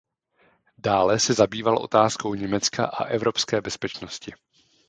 [0.77, 4.33] Dále se zabýval otázkou Německa a evropské bezpečnosti.